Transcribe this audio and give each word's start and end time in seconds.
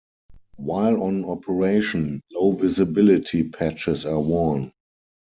While 0.55 1.03
on 1.03 1.25
operation, 1.25 2.21
low-visibility 2.31 3.43
patches 3.49 4.03
are 4.03 4.19
worn. 4.19 4.71